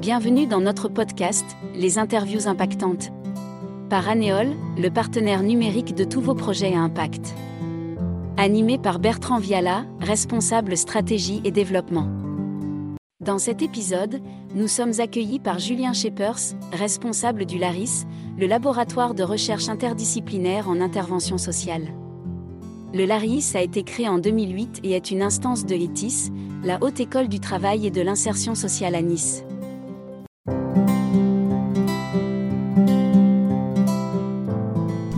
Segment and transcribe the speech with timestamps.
[0.00, 1.44] Bienvenue dans notre podcast,
[1.74, 3.12] Les interviews impactantes.
[3.90, 7.34] Par Anéol, le partenaire numérique de tous vos projets à impact.
[8.38, 12.08] Animé par Bertrand Viala, responsable stratégie et développement.
[13.20, 14.22] Dans cet épisode,
[14.54, 18.06] nous sommes accueillis par Julien Shepers, responsable du LARIS,
[18.38, 21.88] le laboratoire de recherche interdisciplinaire en intervention sociale.
[22.94, 26.30] Le LARIS a été créé en 2008 et est une instance de ETIS,
[26.64, 29.44] la Haute École du Travail et de l'Insertion Sociale à Nice.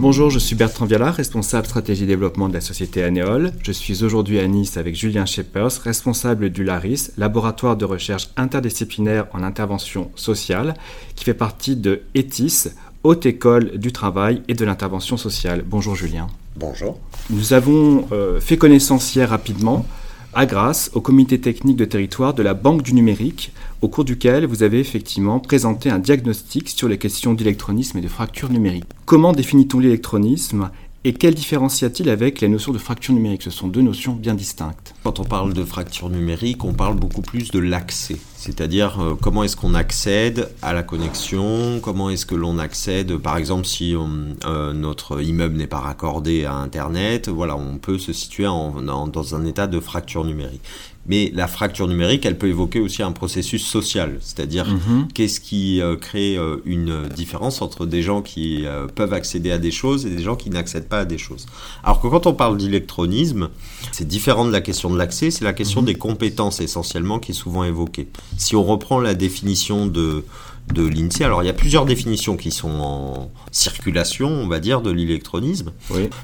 [0.04, 3.52] Bonjour, je suis Bertrand Viala, responsable stratégie développement de la société Anéol.
[3.62, 9.28] Je suis aujourd'hui à Nice avec Julien Shepers, responsable du LARIS, laboratoire de recherche interdisciplinaire
[9.32, 10.74] en intervention sociale,
[11.14, 15.64] qui fait partie de ETIS, Haute École du Travail et de l'Intervention Sociale.
[15.66, 16.27] Bonjour Julien.
[16.54, 17.00] Bonjour.
[17.30, 19.86] Nous avons euh, fait connaissance hier rapidement
[20.34, 23.52] à grâce au comité technique de territoire de la Banque du numérique,
[23.82, 28.08] au cours duquel vous avez effectivement présenté un diagnostic sur les questions d'électronisme et de
[28.08, 28.84] fracture numérique.
[29.06, 30.70] Comment définit-on l'électronisme
[31.06, 33.42] et quelle différence y a-t-il avec les notions de fracture numérique?
[33.42, 34.94] Ce sont deux notions bien distinctes.
[35.04, 38.16] Quand on parle de fracture numérique, on parle beaucoup plus de l'accès.
[38.45, 43.39] C'est-à-dire euh, comment est-ce qu'on accède à la connexion, comment est-ce que l'on accède, par
[43.39, 48.45] exemple si euh, notre immeuble n'est pas raccordé à Internet, voilà, on peut se situer
[48.45, 50.61] dans un état de fracture numérique.
[51.06, 55.09] Mais la fracture numérique, elle peut évoquer aussi un processus social, c'est-à-dire mhm.
[55.12, 59.59] qu'est-ce qui euh, crée euh, une différence entre des gens qui euh, peuvent accéder à
[59.59, 61.47] des choses et des gens qui n'accèdent pas à des choses?
[61.83, 63.50] Alors que quand on parle d'électronisme,
[63.92, 65.87] c'est différent de la question de l'accès, c'est la question mhm.
[65.87, 68.09] des compétences essentiellement qui est souvent évoquée.
[68.36, 70.24] Si on reprend la définition de
[70.72, 71.24] de l'INSEE.
[71.24, 75.72] Alors il y a plusieurs définitions qui sont en circulation, on va dire, de l'électronisme.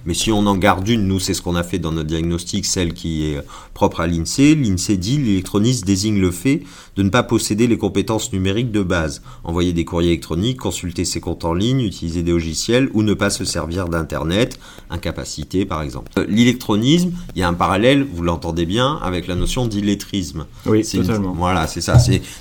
[0.06, 2.66] Mais si on en garde une, nous c'est ce qu'on a fait dans notre diagnostic,
[2.66, 3.40] celle qui est
[3.74, 4.54] propre à l'INSEE.
[4.54, 6.62] L'INSEE dit l'électronisme désigne le fait
[6.96, 9.22] de ne pas posséder les compétences numériques de base.
[9.44, 13.30] Envoyer des courriers électroniques, consulter ses comptes en ligne, utiliser des logiciels ou ne pas
[13.30, 14.58] se servir d'Internet,
[14.90, 16.10] incapacité par exemple.
[16.18, 20.46] Euh, l'électronisme, il y a un parallèle, vous l'entendez bien, avec la notion d'illettrisme.
[20.66, 21.32] Oui, totalement.
[21.32, 21.98] Voilà, c'est ça.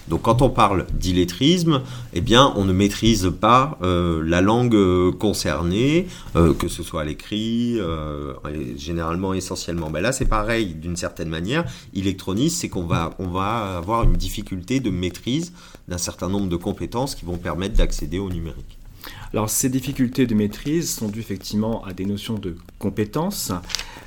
[0.08, 1.82] Donc quand on parle d'illettrisme,
[2.14, 7.02] eh bien, on ne maîtrise pas euh, la langue euh, concernée, euh, que ce soit
[7.02, 7.78] à l'écrit,
[8.78, 9.90] généralement, essentiellement.
[9.90, 11.66] Ben là, c'est pareil, d'une certaine manière.
[11.94, 15.54] Électronisme, c'est qu'on va, on va avoir une difficulté de maîtrise
[15.88, 18.78] d'un certain nombre de compétences qui vont permettre d'accéder au numérique.
[19.32, 23.52] Alors ces difficultés de maîtrise sont dues effectivement à des notions de compétences.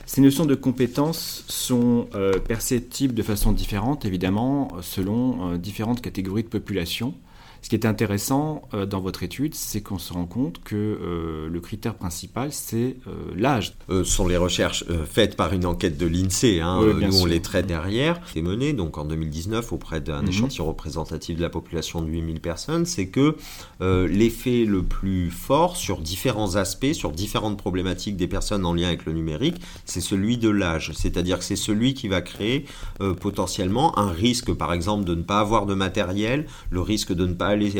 [0.04, 2.09] Ces notions de compétences sont
[2.47, 7.14] perceptibles de façon différente, évidemment, selon différentes catégories de population.
[7.62, 11.49] Ce qui est intéressant euh, dans votre étude, c'est qu'on se rend compte que euh,
[11.49, 13.75] le critère principal, c'est euh, l'âge.
[13.89, 16.61] ce sont les recherches faites par une enquête de l'INSEE.
[16.61, 18.21] Hein, nous, on les traite derrière.
[18.34, 20.28] C'est mené donc en 2019 auprès d'un mhm.
[20.28, 22.84] échantillon représentatif de la population de 8000 personnes.
[22.84, 23.37] C'est que
[23.81, 29.05] l'effet le plus fort sur différents aspects, sur différentes problématiques des personnes en lien avec
[29.05, 30.93] le numérique, c'est celui de l'âge.
[30.94, 32.67] C'est-à-dire que c'est celui qui va créer
[33.21, 37.34] potentiellement un risque, par exemple, de ne pas avoir de matériel, le risque de ne
[37.34, 37.72] pas aller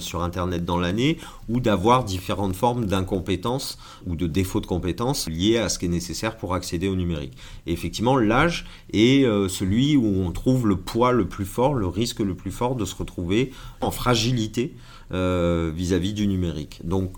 [0.00, 5.58] sur Internet dans l'année ou d'avoir différentes formes d'incompétence ou de défaut de compétences liées
[5.58, 7.36] à ce qui est nécessaire pour accéder au numérique.
[7.66, 12.20] Effectivement, l'âge est euh, celui où on trouve le poids le plus fort, le risque
[12.20, 14.74] le plus fort de se retrouver en fragilité
[15.12, 16.80] euh, vis-à-vis du numérique.
[16.84, 17.12] Donc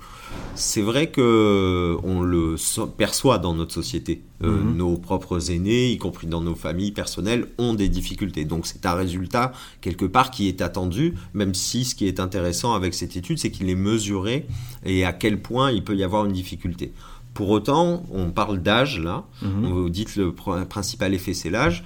[0.55, 2.57] c'est vrai que on le
[2.97, 4.23] perçoit dans notre société.
[4.43, 4.77] Euh, mhm.
[4.77, 8.45] Nos propres aînés, y compris dans nos familles personnelles, ont des difficultés.
[8.45, 12.75] Donc c'est un résultat quelque part qui est attendu, même si ce qui est intéressant
[12.75, 14.47] avec cette étude, c'est qu'il est mesuré
[14.85, 16.93] et à quel point il peut y avoir une difficulté.
[17.35, 19.25] Pour autant, on parle d'âge là.
[19.43, 19.65] Mhm.
[19.65, 21.85] On vous dites le principal effet, c'est l'âge.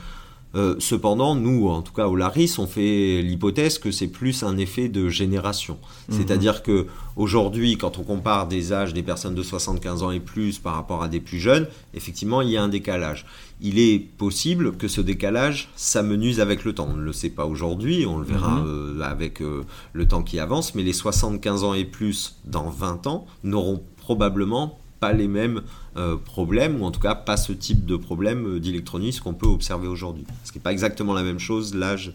[0.57, 4.57] Euh, cependant, nous, en tout cas au Laris, on fait l'hypothèse que c'est plus un
[4.57, 5.79] effet de génération.
[6.09, 6.17] Mhm.
[6.17, 10.59] C'est-à-dire que aujourd'hui, quand on compare des âges des personnes de 75 ans et plus
[10.59, 13.27] par rapport à des plus jeunes, effectivement, il y a un décalage.
[13.61, 16.89] Il est possible que ce décalage s'amenuise avec le temps.
[16.91, 18.65] On ne le sait pas aujourd'hui, on le verra mhm.
[18.67, 23.07] euh, avec euh, le temps qui avance, mais les 75 ans et plus dans 20
[23.07, 25.63] ans n'auront probablement pas les mêmes
[25.97, 29.89] euh, problèmes, ou en tout cas pas ce type de problème d'électronisme qu'on peut observer
[29.89, 30.25] aujourd'hui.
[30.45, 32.13] Ce qui n'est pas exactement la même chose, l'âge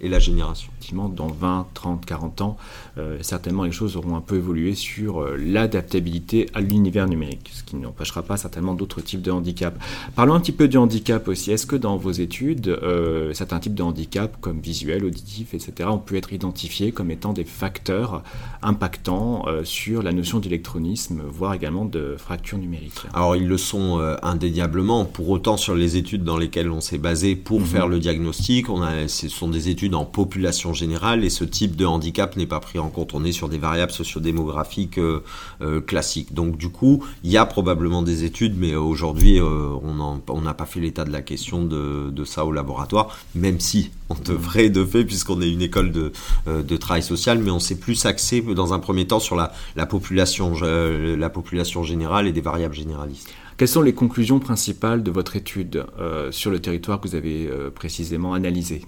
[0.00, 0.70] et la génération.
[0.72, 2.56] Effectivement, dans 20, 30, 40 ans,
[2.98, 7.62] euh, certainement les choses auront un peu évolué sur euh, l'adaptabilité à l'univers numérique, ce
[7.62, 9.78] qui n'empêchera pas certainement d'autres types de handicap.
[10.16, 11.52] Parlons un petit peu du handicap aussi.
[11.52, 15.98] Est-ce que dans vos études, euh, certains types de handicap, comme visuel, auditif, etc., ont
[15.98, 18.22] pu être identifiés comme étant des facteurs
[18.62, 22.94] impactants sur la notion d'électronisme, voire également de fracture numérique?
[23.12, 25.04] Alors ils le sont indéniablement.
[25.04, 27.66] Pour autant, sur les études dans lesquelles on s'est basé pour mhm.
[27.66, 31.76] faire le diagnostic, on a, ce sont des études en population générale et ce type
[31.76, 33.12] de handicap n'est pas pris en compte.
[33.14, 35.22] On est sur des variables sociodémographiques euh,
[35.60, 36.32] euh, classiques.
[36.32, 40.80] Donc du coup, il y a probablement des études, mais aujourd'hui, on n'a pas fait
[40.80, 45.40] l'état de la question de, ça au laboratoire, même si on devrait de fait, puisqu'on
[45.42, 49.20] est une école de, travail social, mais on s'est plus axé dans un premier temps
[49.20, 53.28] sur la, la, population, la population générale et des variables généralistes.
[53.56, 57.46] Quelles sont les conclusions principales de votre étude euh, sur le territoire que vous avez
[57.46, 58.82] euh, précisément analysé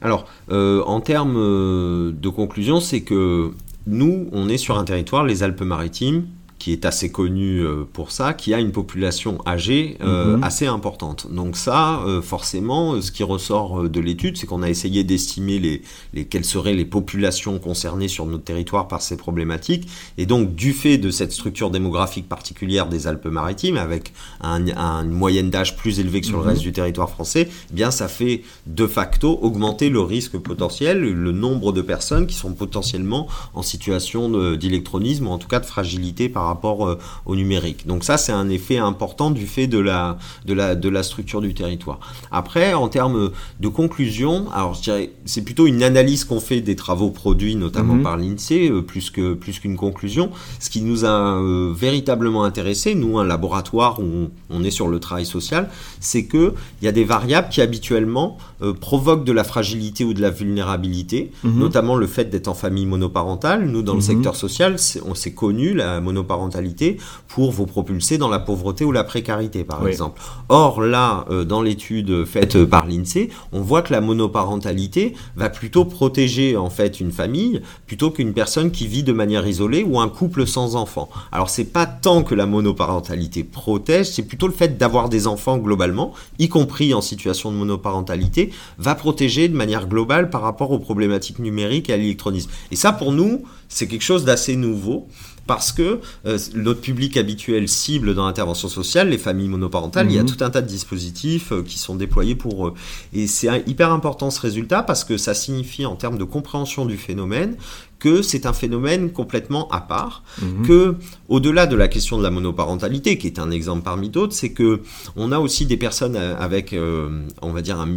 [0.00, 3.52] Alors, euh, en termes de conclusion, c'est que
[3.86, 6.26] nous, on est sur un territoire, les Alpes-Maritimes,
[6.60, 10.44] qui est assez connu euh, pour ça, qui a une population âgée euh, mhm.
[10.44, 11.26] assez importante.
[11.32, 15.82] Donc ça, euh, forcément, ce qui ressort de l'étude, c'est qu'on a essayé d'estimer les,
[16.12, 19.88] les, quelles seraient les populations concernées sur notre territoire par ces problématiques.
[20.18, 25.48] Et donc, du fait de cette structure démographique particulière des Alpes-Maritimes, avec un, une moyenne
[25.48, 26.50] d'âge plus élevée que sur le mhm.
[26.50, 31.32] reste du territoire français, eh bien ça fait de facto augmenter le risque potentiel, le
[31.32, 36.28] nombre de personnes qui sont potentiellement en situation d'électronisme ou en tout cas de fragilité
[36.28, 37.86] par rapport euh, au numérique.
[37.86, 41.40] Donc ça, c'est un effet important du fait de la, de la, de la structure
[41.40, 42.00] du territoire.
[42.30, 43.30] Après, en termes
[43.60, 47.94] de conclusion, alors je dirais, c'est plutôt une analyse qu'on fait des travaux produits, notamment
[47.94, 48.02] mhm.
[48.02, 50.30] par l'INSEE, euh, plus que plus qu'une conclusion.
[50.58, 55.00] Ce qui nous a euh, véritablement intéressé, nous, un laboratoire où on, est sur le
[55.00, 55.70] travail social,
[56.00, 58.36] c'est que il y a des variables qui habituellement
[58.80, 61.58] provoquent de la fragilité ou de la vulnérabilité, mhm.
[61.58, 63.64] notamment le fait d'être en famille monoparentale.
[63.64, 64.04] Nous, dans le mhm.
[64.04, 64.76] secteur social,
[65.06, 66.00] on s'est connu la
[66.40, 66.96] monoparentale
[67.28, 70.20] pour vous propulser dans la pauvreté ou la précarité, par exemple.
[70.48, 75.84] Or, là, euh, dans l'étude faite par l'INSEE, on voit que la monoparentalité va plutôt
[75.84, 80.08] protéger en fait une famille plutôt qu'une personne qui vit de manière isolée ou un
[80.08, 81.08] couple sans enfants.
[81.30, 85.58] Alors, c'est pas tant que la monoparentalité protège, c'est plutôt le fait d'avoir des enfants
[85.58, 90.78] globalement, y compris en situation de monoparentalité, va protéger de manière globale par rapport aux
[90.78, 92.50] problématiques numériques et à l'électronisme.
[92.70, 95.06] Et ça, pour nous, c'est quelque chose d'assez nouveau
[95.46, 100.18] parce que euh, notre public habituel cible dans l'intervention sociale, les familles monoparentales, il y
[100.18, 100.28] a mhm.
[100.28, 102.74] tout un tas de dispositifs euh, qui sont déployés pour eux.
[103.12, 106.96] Et c'est hyper important ce résultat parce que ça signifie en termes de compréhension du
[106.96, 107.56] phénomène
[108.00, 110.66] que c'est un phénomène complètement à part, mhm.
[110.66, 110.96] que
[111.28, 114.80] au-delà de la question de la monoparentalité, qui est un exemple parmi d'autres, c'est que
[115.14, 117.08] on a aussi des personnes euh, avec, euh,
[117.42, 117.88] on va dire, un,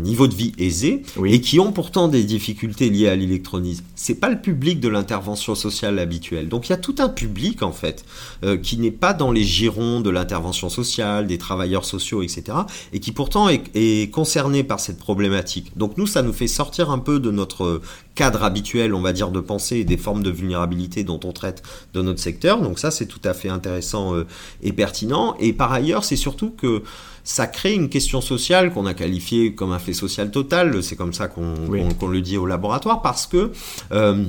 [0.00, 3.84] niveau de vie aisé et qui ont pourtant des difficultés liées à l'électronisme.
[3.94, 6.48] C'est pas le public de l'intervention sociale habituelle.
[6.48, 8.04] Donc il y a tout un public en fait
[8.44, 12.58] euh, qui n'est pas dans les girons de l'intervention sociale, des travailleurs sociaux, etc.
[12.92, 15.76] et qui pourtant est, est concerné par cette problématique.
[15.76, 17.82] Donc nous, ça nous fait sortir un peu de notre
[18.14, 21.64] cadre habituel, on va dire, de pensée et des formes de vulnérabilité dont on traite
[21.92, 22.60] dans notre secteur.
[22.60, 24.26] Donc ça, c'est tout à fait intéressant euh,
[24.62, 25.34] et pertinent.
[25.40, 26.84] Et par ailleurs, c'est surtout que
[27.24, 30.82] ça crée une question sociale qu'on a qualifiée comme un fait social total.
[30.84, 33.50] C'est comme ça qu'on le dit au laboratoire parce que...
[33.90, 34.24] Euh,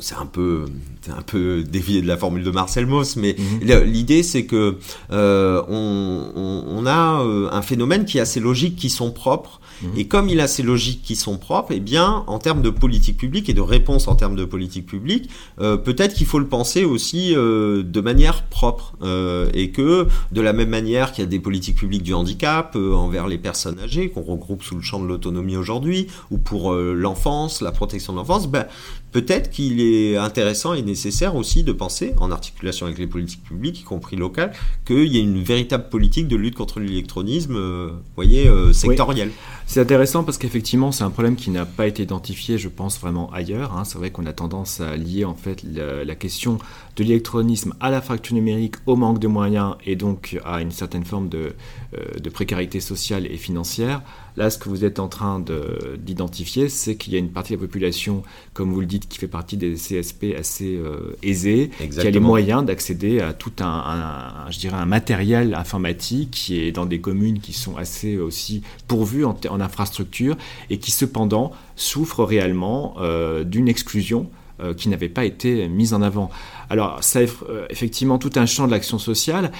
[0.00, 0.64] c'est un peu
[1.08, 3.82] un peu dévié de la formule de Marcel Mauss, mais mhm.
[3.84, 4.76] l'idée c'est que
[5.10, 9.90] on, a un phénomène qui a ses logiques qui sont propres Mhm.
[9.96, 13.16] Et comme il a ces logiques qui sont propres, eh bien, en termes de politique
[13.16, 16.84] publique et de réponse en termes de politique publique, euh, peut-être qu'il faut le penser
[16.84, 18.94] aussi euh, de manière propre.
[19.02, 22.76] Euh, et que, de la même manière qu'il y a des politiques publiques du handicap
[22.76, 27.60] envers les personnes âgées, qu'on regroupe sous le champ de l'autonomie aujourd'hui, ou pour l'enfance,
[27.60, 28.66] la protection de l'enfance, ben,
[29.12, 33.80] peut-être qu'il est intéressant et nécessaire aussi de penser, en articulation avec les politiques publiques,
[33.80, 34.52] y compris locales,
[34.84, 39.30] qu'il y ait une véritable politique de lutte contre l'électronisme, euh, voyez, euh, sectorielle.
[39.66, 43.32] C'est intéressant parce qu'effectivement, c'est un problème qui n'a pas été identifié, je pense, vraiment
[43.32, 43.76] ailleurs.
[43.76, 43.84] Hein.
[43.84, 46.58] C'est vrai qu'on a tendance à lier en fait la, question
[46.96, 51.04] de l'électronisme à la fracture numérique, au manque de moyens et donc à une certaine
[51.04, 51.54] forme de,
[51.98, 54.02] euh, de précarité sociale et financière.
[54.36, 55.42] Là, ce que vous êtes en train
[55.98, 59.18] d'identifier, c'est qu'il y a une partie de la population, comme vous le dites, qui
[59.18, 64.46] fait partie des CSP assez euh, aisés, qui a les moyens d'accéder à tout un,
[64.50, 69.24] je dirais, un matériel informatique qui est dans des communes qui sont assez aussi pourvues
[69.24, 70.36] en, en infrastructure
[70.70, 74.30] et qui cependant souffrent réellement euh, d'une exclusion
[74.60, 76.30] euh, qui n'avait pas été mise en avant.
[76.70, 77.20] Alors, ça
[77.70, 79.50] effectivement tout un champ de l'action sociale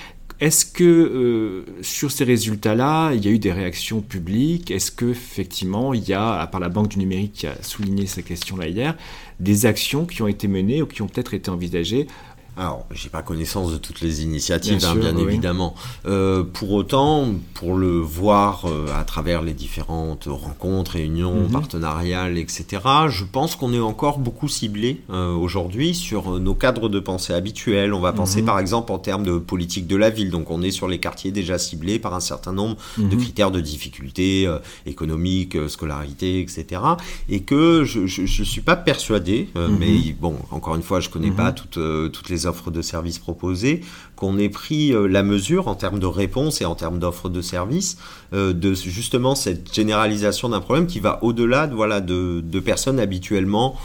[0.41, 4.71] est-ce que euh, sur ces résultats-là, il y a eu des réactions publiques?
[4.71, 8.07] Est-ce que effectivement, il y a, à part la Banque du numérique qui a souligné
[8.07, 8.97] ces questions-là hier,
[9.39, 12.09] des actions qui ont été menées ou qui ont peut-être été envisagées
[12.57, 15.75] alors, j'ai pas connaissance de toutes les initiatives, bien, hein, évidemment.
[16.07, 21.51] Euh, pour autant, pour le voir euh, à travers les différentes rencontres, réunions, mhm.
[21.51, 27.01] partenariales, etc., je pense qu'on est encore beaucoup ciblé euh, aujourd'hui sur nos cadres de
[27.01, 27.93] pensée habituels.
[27.93, 28.19] On va mhm.
[28.19, 30.31] penser par exemple en termes de politique de la ville.
[30.31, 33.17] Donc, on est sur les quartiers déjà ciblés par un certain nombre de mhm.
[33.17, 34.49] critères de difficulté
[34.87, 36.81] économique, scolarité, etc.
[37.29, 41.51] Et que je, ne suis pas persuadé, mais bon, encore une fois, je connais pas
[41.51, 41.79] toutes
[42.13, 43.83] toutes les offres de services proposées,
[44.17, 47.41] qu'on ait pris euh, la mesure en termes de réponse et en termes d'offres de
[47.41, 47.99] services
[48.33, 53.01] euh, de justement cette généralisation d'un problème qui va au-delà de, voilà, de, de personnes
[53.01, 53.77] habituellement,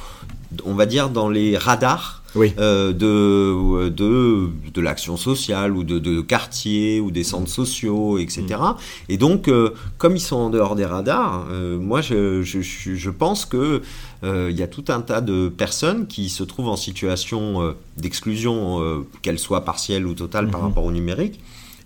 [0.66, 2.54] on va dire, dans les radars oui.
[2.60, 8.44] Euh, de, de, de l'action sociale ou de, de quartier ou des centres sociaux, etc.
[8.50, 8.76] Mm.
[9.10, 13.10] Et donc, euh, comme ils sont en dehors des radars, euh, moi, je, je, je,
[13.10, 13.82] pense que
[14.24, 19.40] il y a tout un tas de personnes qui se trouvent en situation d'exclusion, qu'elle
[19.40, 20.64] soit partielle ou totale par mm-hmm.
[20.64, 21.40] rapport au numérique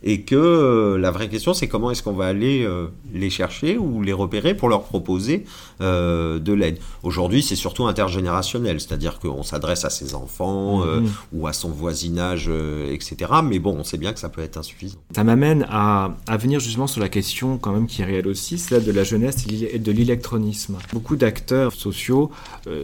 [0.04, 3.78] et que euh, la vraie question c'est comment est-ce qu'on va aller euh, les chercher
[3.78, 5.46] ou les repérer pour leur proposer
[5.82, 6.78] euh, de l'aide.
[7.04, 11.10] Aujourd'hui c'est surtout intergénérationnel, c'est-à-dire qu'on s'adresse à ses enfants mhm.
[11.34, 12.50] ou à son voisinage,
[12.90, 13.32] etc.
[13.44, 14.98] Mais bon, on sait bien que ça peut être insuffisant.
[15.16, 18.58] Ça m'amène à, à venir justement sur la question quand même qui est réelle aussi,
[18.58, 20.78] celle de la jeunesse et de l'électronisme.
[20.92, 22.32] Beaucoup d'acteurs sociaux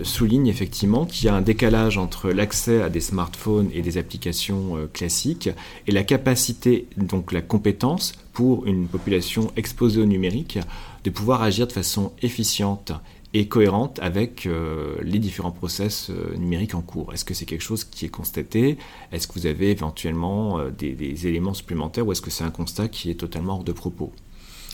[0.03, 4.77] soulignent effectivement qu'il y a un décalage entre l'accès à des smartphones et des applications
[4.93, 5.49] classiques
[5.87, 10.59] et la capacité donc la compétence pour une population exposée au numérique
[11.03, 12.93] de pouvoir agir de façon efficiente
[13.33, 17.13] et cohérente avec euh, les différents process euh, numériques en cours.
[17.13, 18.77] Est-ce que c'est quelque chose qui est constaté?
[19.11, 22.87] Est-ce que vous avez éventuellement euh, des, éléments supplémentaires ou est-ce que c'est un constat
[22.87, 24.11] qui est totalement hors de propos?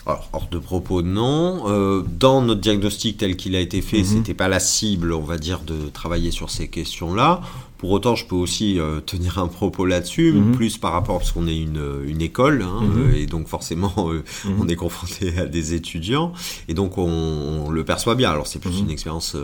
[0.06, 2.04] Alors, hors de propos, non.
[2.20, 4.06] dans notre diagnostic tel qu'il a été fait, mhm.
[4.06, 7.42] c'était pas la cible, on va dire, de travailler sur ces questions-là.
[7.78, 10.56] Pour autant, je peux aussi euh, tenir un propos là-dessus, mhm.
[10.56, 12.98] plus par rapport parce qu'on est une, une école, hein, mhm.
[12.98, 14.62] euh, et donc forcément, euh, mhm.
[14.62, 16.32] on est confronté à des étudiants,
[16.68, 18.32] et donc on, le perçoit bien.
[18.32, 19.36] Alors c'est plus une expérience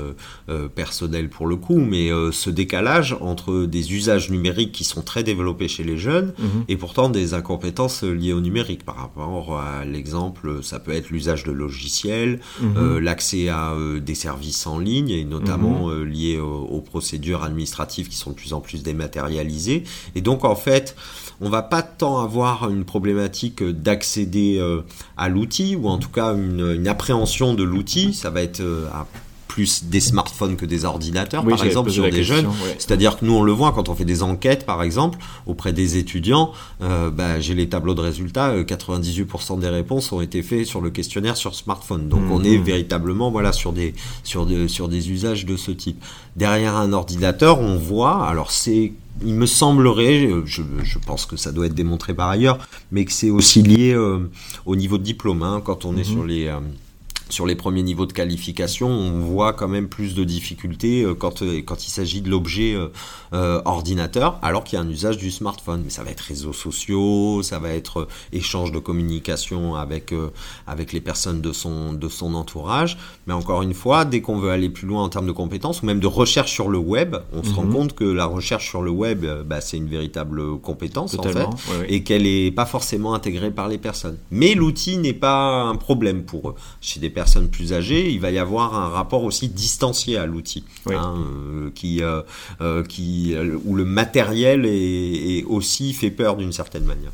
[0.75, 5.67] personnelle pour le coup, mais ce décalage entre des usages numériques qui sont très développés
[5.67, 6.33] chez les jeunes,
[6.67, 8.85] et pourtant des incompétences liées au numérique.
[8.85, 12.39] Par rapport à l'exemple, ça peut être l'usage de logiciels,
[13.01, 18.35] l'accès à des services en ligne, et notamment liés aux procédures administratives qui sont de
[18.35, 19.83] plus en plus dématérialisés.
[20.15, 20.95] Et donc, en fait,
[21.41, 24.81] on va pas tant avoir une problématique d'accéder euh,
[25.17, 28.13] à l'outil, ou en tout cas une, appréhension de l'outil.
[28.13, 28.87] Ça va être euh,
[29.51, 32.47] plus des smartphones que des ordinateurs, par exemple, sur des jeunes.
[32.77, 35.97] C'est-à-dire que nous, on le voit quand on fait des enquêtes, par exemple, auprès des
[35.97, 36.53] étudiants.
[36.81, 38.55] Euh, bah, j'ai les tableaux de résultats.
[38.55, 42.07] 98% des réponses ont été faites sur le questionnaire sur smartphone.
[42.07, 42.63] Donc, on est mmh.
[42.63, 43.93] véritablement, voilà, sur des
[44.23, 46.01] sur sur des usages de ce type.
[46.37, 48.25] Derrière un ordinateur, on voit.
[48.25, 52.57] Alors, c'est il me semblerait, je, je, pense que ça doit être démontré par ailleurs,
[52.91, 54.29] mais que c'est aussi lié euh,
[54.65, 55.43] au niveau de diplôme.
[55.43, 56.13] Hein, quand on est mmh.
[56.13, 56.59] sur les, euh,
[57.31, 61.41] sur les premiers niveaux de qualification, on voit quand même plus de difficultés euh, quand,
[61.41, 62.77] euh, quand il s'agit de l'objet
[63.33, 65.81] euh, ordinateur, alors qu'il y a un usage du smartphone.
[65.83, 70.13] Mais ça va être réseaux sociaux, ça va être échange de communication avec,
[70.67, 72.97] avec les personnes de son, de son entourage.
[73.27, 75.85] Mais encore une fois, dès qu'on veut aller plus loin en termes de compétences, ou
[75.85, 77.73] même de recherche sur le web, on se rend mhm.
[77.73, 81.47] compte que la recherche sur le web, bah, c'est une véritable compétence en fait,
[81.87, 84.17] et qu'elle n'est pas forcément intégrée par les personnes.
[84.31, 86.55] Mais l'outil n'est pas un problème pour eux.
[86.81, 87.20] Chez des personnes
[87.51, 92.03] plus âgées, il va y avoir un rapport aussi distancié à l'outil, hein, euh, qui,
[92.03, 92.21] euh,
[92.61, 93.35] euh, qui,
[93.65, 97.11] où le matériel est, aussi fait peur d'une certaine manière.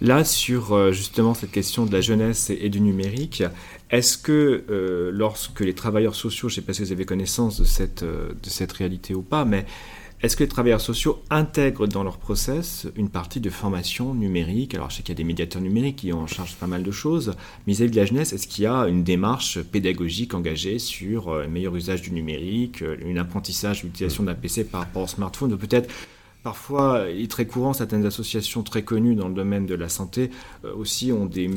[0.00, 3.42] Là, sur justement cette question de la jeunesse et, du numérique,
[3.90, 4.64] est-ce que
[5.12, 8.48] lorsque les travailleurs sociaux, je ne sais pas si vous avez connaissance de cette, de
[8.48, 9.64] cette réalité ou pas, mais
[10.22, 14.74] est-ce que les travailleurs sociaux intègrent dans leur process une partie de formation numérique?
[14.74, 16.82] Alors, je sais qu'il y a des médiateurs numériques qui ont en charge pas mal
[16.82, 17.34] de choses.
[17.66, 21.44] Mais vis-à-vis de la jeunesse, est-ce qu'il y a une démarche pédagogique engagée sur euh,
[21.44, 25.52] un meilleur usage du numérique, euh, un apprentissage, l'utilisation d'un PC par rapport au smartphone?
[25.52, 25.92] Ou peut-être
[26.42, 30.30] Parfois, il est très courant, certaines associations très connues dans le domaine de la santé
[30.64, 31.50] euh, aussi ont des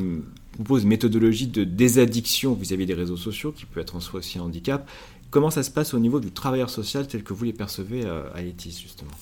[0.60, 4.38] proposent une méthodologie de désaddiction vis-à-vis des réseaux sociaux, qui peut être en soi aussi
[4.38, 4.88] un handicap.
[5.30, 8.24] Comment ça se passe au niveau du travailleur social tel que vous les percevez euh,
[8.34, 9.12] à ETIS, justement?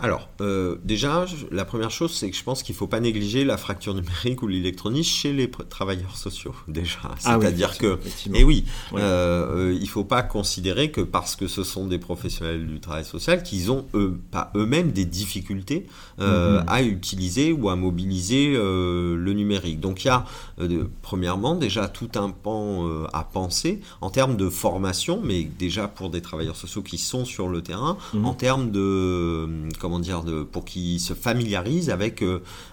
[0.00, 3.44] Alors, euh, déjà, la première chose, c'est que je pense qu'il ne faut pas négliger
[3.44, 7.00] la fracture numérique ou l'électronique chez les travailleurs sociaux, déjà.
[7.24, 8.64] Ah C'est-à-dire que, et eh oui,
[8.94, 13.04] euh, il ne faut pas considérer que parce que ce sont des professionnels du travail
[13.04, 15.86] social, qu'ils ont eux, pas eux-mêmes des difficultés
[16.20, 16.68] euh, mm-hmm.
[16.68, 19.80] à utiliser ou à mobiliser le numérique.
[19.80, 20.24] Donc, il y a,
[21.02, 26.22] premièrement, déjà tout un pan à penser en termes de formation, mais déjà pour des
[26.22, 28.24] travailleurs sociaux qui sont sur le terrain, mm-hmm.
[28.24, 32.22] en termes de comment dire, de, pour qu'ils se familiarisent avec,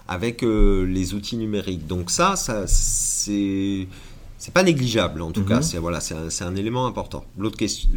[0.06, 1.86] avec les outils numériques.
[1.86, 3.88] Donc ça, ça c'est
[4.38, 5.62] c'est pas négligeable en tout cas, mhm.
[5.62, 7.24] c'est voilà, c'est un, élément important.
[7.38, 7.88] L'autre question,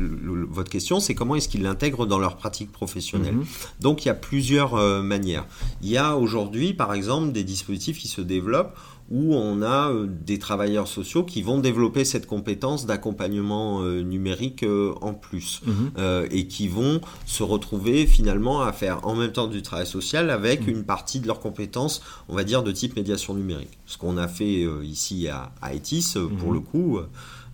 [0.49, 3.35] votre question, c'est comment est-ce qu'ils l'intègrent dans leur pratique professionnelle.
[3.35, 3.45] Mhm.
[3.81, 5.45] Donc il y a plusieurs manières.
[5.81, 8.73] Il y a aujourd'hui, par exemple, des dispositifs qui se développent
[9.11, 14.63] où on a euh, des travailleurs sociaux qui vont développer cette compétence d'accompagnement euh, numérique
[14.63, 15.91] euh, en plus mhm.
[16.31, 20.61] et qui vont se retrouver finalement à faire en même temps du travail social avec
[20.61, 20.69] mhm.
[20.69, 23.79] une partie de leurs compétences, on va dire, de type médiation numérique.
[23.85, 26.53] Ce qu'on a fait ici à, à ETIS, pour mhm.
[26.53, 26.99] le coup,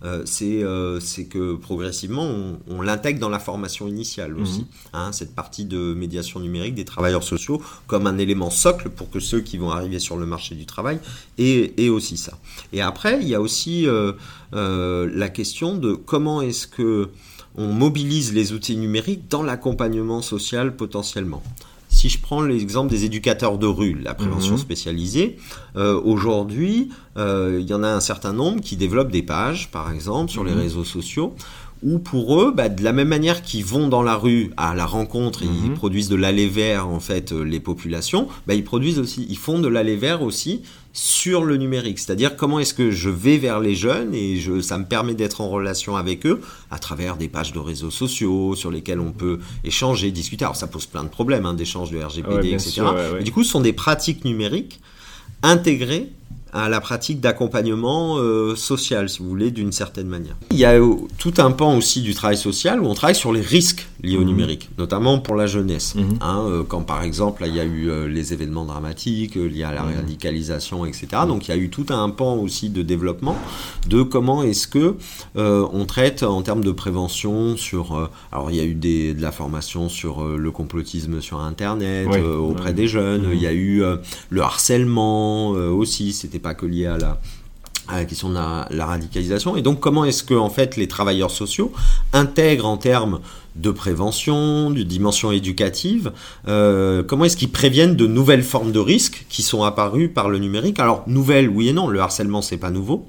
[0.06, 2.28] euh, euh, c'est que progressivement,
[2.68, 4.42] on, l'intègre dans la formation initiale mhm.
[4.42, 4.66] aussi.
[4.92, 9.20] Hein, cette partie de médiation numérique des travailleurs sociaux comme un élément socle pour que
[9.20, 11.00] ceux qui vont arriver sur le marché du travail
[11.38, 12.38] aient, aussi ça.
[12.72, 14.12] Et après, il y a aussi euh,
[14.52, 17.10] la question de comment est-ce que
[17.56, 21.42] on mobilise les outils numériques dans l'accompagnement social potentiellement.
[22.06, 24.60] Si je prends l'exemple des éducateurs de rue, la prévention mhm.
[24.60, 25.38] spécialisée,
[25.74, 29.90] euh, aujourd'hui, euh, il y en a un certain nombre qui développent des pages, par
[29.90, 30.60] exemple, sur les mhm.
[30.60, 31.34] réseaux sociaux,
[31.82, 34.86] où pour eux, bah, de la même manière qu'ils vont dans la rue à la
[34.86, 35.74] rencontre et ils mhm.
[35.74, 39.58] produisent de l'aller vert en fait euh, les populations, bah, ils produisent aussi, ils font
[39.58, 40.62] de l'aller vert aussi
[40.96, 41.98] sur le numérique.
[41.98, 45.42] C'est-à-dire comment est-ce que je vais vers les jeunes et je, ça me permet d'être
[45.42, 49.38] en relation avec eux à travers des pages de réseaux sociaux sur lesquelles on peut
[49.62, 50.46] échanger, discuter.
[50.46, 52.82] Alors ça pose plein de problèmes, hein, d'échange de RGPD, etc.
[53.22, 54.80] du coup, ce sont des pratiques numériques
[55.42, 56.08] intégrées
[56.56, 60.36] à la pratique d'accompagnement euh, social, si vous voulez, d'une certaine manière.
[60.50, 63.32] Il y a euh, tout un pan aussi du travail social où on travaille sur
[63.32, 64.26] les risques liés au mhm.
[64.26, 65.94] numérique, notamment pour la jeunesse.
[65.94, 66.18] Mhm.
[66.22, 69.82] Hein, euh, quand par exemple, il y a eu les événements dramatiques liés à la
[69.82, 69.96] mhm.
[69.96, 71.08] radicalisation, etc.
[71.28, 73.36] Donc il y a eu tout un pan aussi de développement
[73.86, 74.96] de comment est-ce que
[75.34, 78.10] on traite en termes de prévention sur...
[78.32, 82.08] alors il y a eu des, de la formation sur le complotisme sur Internet
[82.38, 83.82] auprès des jeunes, il y a eu
[84.30, 87.20] le harcèlement aussi, c'était que lié à la,
[87.88, 89.56] à la question de la, radicalisation.
[89.56, 91.72] Et donc, comment est-ce que en fait les travailleurs sociaux
[92.12, 93.20] intègrent en termes
[93.54, 96.12] de prévention, de dimension éducative,
[96.46, 100.38] euh, comment est-ce qu'ils préviennent de nouvelles formes de risques qui sont apparues par le
[100.38, 100.78] numérique?
[100.78, 101.88] Alors, nouvelles, oui et non.
[101.88, 103.06] Le harcèlement, c'est pas nouveau.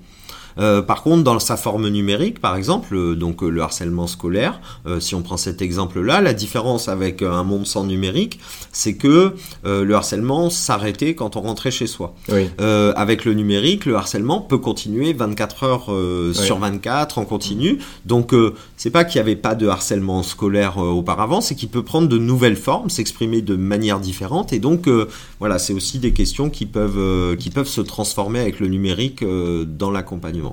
[0.59, 4.59] Euh, par contre, dans sa forme numérique, par exemple, euh, donc euh, le harcèlement scolaire,
[4.99, 8.39] si on prend cet exemple-là, la différence avec un monde sans numérique,
[8.71, 9.33] c'est que
[9.63, 12.15] le harcèlement s'arrêtait quand on rentrait chez soi.
[12.95, 17.79] avec le numérique, le harcèlement peut continuer 24 heures sur 24 en continu.
[18.05, 18.33] Donc,
[18.77, 22.17] c'est pas qu'il n'y avait pas de harcèlement scolaire auparavant, c'est qu'il peut prendre de
[22.17, 24.53] nouvelles formes, s'exprimer de manière différente.
[24.53, 24.89] Et donc,
[25.39, 29.91] voilà, c'est aussi des questions qui peuvent, qui peuvent se transformer avec le numérique dans
[29.91, 30.46] l'accompagnement.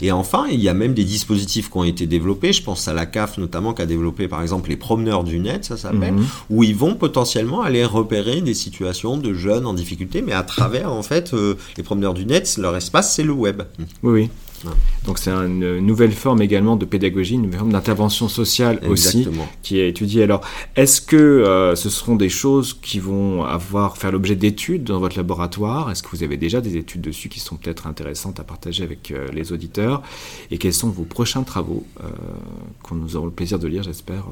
[0.00, 2.52] Et enfin, il y a même des dispositifs qui ont été développés.
[2.52, 5.64] Je pense à la CAF notamment qui a développé par exemple les promeneurs du net,
[5.64, 6.26] ça s'appelle, mhm.
[6.50, 10.92] où ils vont potentiellement aller repérer des situations de jeunes en difficulté, mais à travers
[10.92, 13.62] en fait euh, les promeneurs du net, leur espace c'est le web.
[14.02, 14.30] Oui, oui.
[15.04, 19.26] Donc c'est une nouvelle forme également de pédagogie, une nouvelle forme d'intervention sociale aussi
[19.62, 20.22] qui est étudiée.
[20.22, 20.42] Alors,
[20.76, 25.16] est-ce que euh, ce seront des choses qui vont avoir faire l'objet d'études dans votre
[25.16, 25.90] laboratoire?
[25.90, 29.10] Est-ce que vous avez déjà des études dessus qui sont peut-être intéressantes à partager avec
[29.10, 30.02] euh, les auditeurs?
[30.50, 32.08] Et quels sont vos prochains travaux euh,
[32.82, 34.24] qu'on nous aura le plaisir de lire, j'espère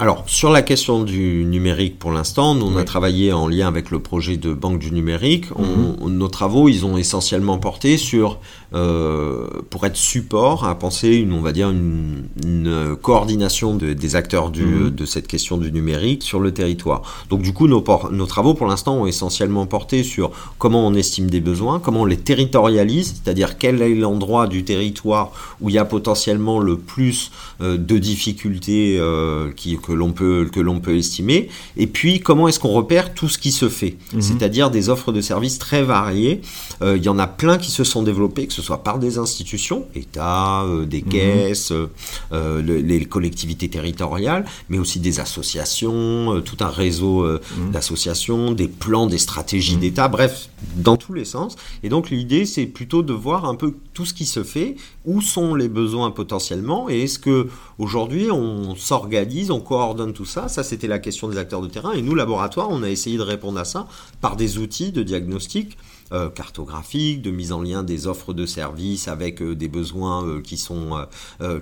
[0.00, 3.98] alors, sur la question du numérique, pour l'instant, on a travaillé en lien avec le
[3.98, 5.46] projet de Banque du numérique.
[5.50, 6.16] Mhm.
[6.16, 8.38] nos travaux, ils ont essentiellement porté sur,
[8.74, 12.28] euh, pour être support, à penser, une, on va dire, une,
[13.02, 14.90] coordination des acteurs mhm.
[14.90, 17.02] de cette question du numérique sur le territoire.
[17.28, 21.28] Donc, du coup, nos, nos travaux, pour l'instant, ont essentiellement porté sur comment on estime
[21.28, 25.78] des besoins, comment on les territorialise, c'est-à-dire quel est l'endroit du territoire où il y
[25.78, 30.96] a potentiellement le plus euh, de difficultés euh, qui que l'on peut que l'on peut
[30.96, 33.96] estimer et puis comment est-ce qu'on repère tout ce qui se fait?
[34.12, 34.20] Mhm.
[34.20, 36.42] c'est-à-dire des offres de services très variées
[36.82, 39.16] euh, il y en a plein qui se sont développés que ce soit par des
[39.18, 41.08] institutions État euh, des mhm.
[41.08, 41.72] caisses
[42.32, 47.70] euh, les collectivités territoriales mais aussi des associations tout un réseau mhm.
[47.72, 52.66] d'associations des plans des stratégies d'État bref dans tous les sens et donc l'idée c'est
[52.66, 56.90] plutôt de voir un peu tout ce qui se fait où sont les besoins potentiellement
[56.90, 57.48] et est-ce que
[57.78, 61.92] aujourd'hui on s'organise on coordonne tout ça Ça, c'était la question des acteurs de terrain.
[61.92, 63.86] Et nous, laboratoire, on a essayé de répondre à ça
[64.20, 65.78] par des outils de diagnostic
[66.34, 71.06] cartographique, de mise en lien des offres de services avec des besoins qui sont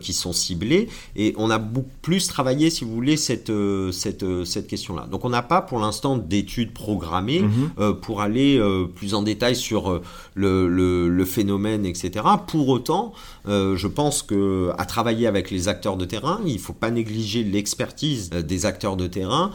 [0.00, 0.88] qui sont ciblés.
[1.16, 3.52] Et on a beaucoup plus travaillé, si vous voulez, cette
[3.92, 5.06] cette cette question-là.
[5.10, 7.94] Donc on n'a pas pour l'instant d'études programmées mhm.
[8.00, 8.60] pour aller
[8.94, 10.00] plus en détail sur
[10.34, 12.24] le, le, le phénomène, etc.
[12.46, 13.12] Pour autant,
[13.46, 17.44] je pense que à travailler avec les acteurs de terrain, il ne faut pas négliger
[17.44, 19.50] l'expertise des acteurs de terrain.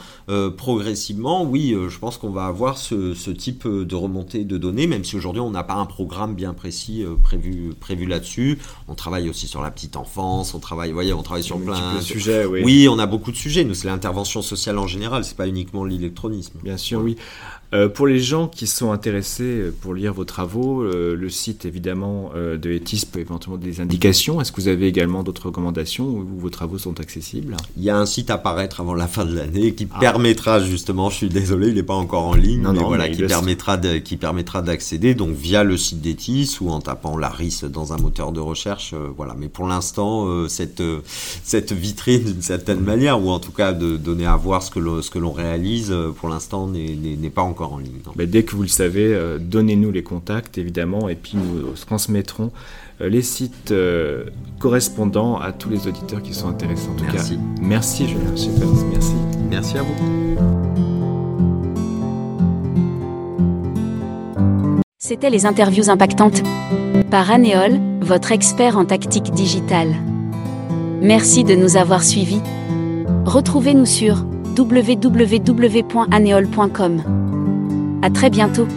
[0.58, 5.04] progressivement, oui, je pense qu'on va avoir ce, ce, type de remontée de données, même
[5.04, 8.60] si aujourd'hui on n'a pas un programme bien précis prévu, prévu là-dessus.
[8.88, 12.02] On travaille aussi sur la petite enfance, on travaille, voyez, on travaille sur plein de
[12.02, 12.46] sujets.
[12.46, 12.62] Oui.
[12.64, 13.64] oui, on a beaucoup de sujets.
[13.64, 16.60] Nous, c'est l'intervention sociale en général, c'est pas uniquement l'électronisme.
[16.64, 17.16] Bien sûr, oui.
[17.74, 21.64] Euh, pour les gens qui sont intéressés euh, pour lire vos travaux, euh, le site
[21.64, 24.42] évidemment de ETIS peut éventuellement des indications.
[24.42, 27.56] Est-ce que vous avez également d'autres recommandations où vos travaux sont accessibles?
[27.78, 30.00] Il y a un site à apparaître avant la fin de l'année qui ah.
[30.00, 33.78] permettra justement, je suis désolé, il n'est pas encore en ligne, mais voilà, qui, permettra
[33.78, 37.98] de, qui permettra d'accéder donc via le site d'ETIS ou en tapant l'ARIS dans un
[37.98, 38.94] moteur de recherche.
[39.16, 43.98] voilà, mais pour l'instant, cette, cette vitrine d'une certaine manière, ou en tout cas de
[43.98, 48.00] donner à voir ce que l'on réalise, pour l'instant n'est pas encore en ligne.
[48.16, 52.52] dès que vous le savez, euh, donnez-nous les contacts évidemment et puis nous transmettrons
[53.02, 54.26] euh, les sites euh,
[54.60, 56.88] correspondants à tous les auditeurs qui sont intéressés.
[56.90, 57.36] En tout merci.
[57.36, 59.14] cas, merci Julien Schiffers, merci.
[59.50, 59.94] Merci à vous.
[65.00, 66.42] C'était les interviews impactantes
[67.10, 69.94] par Anéol, votre expert en tactique digitale.
[71.02, 72.42] Merci de nous avoir suivis.
[73.26, 74.26] Retrouvez-nous sur
[74.58, 77.31] www.aneol.com.
[78.02, 78.68] À très bientôt.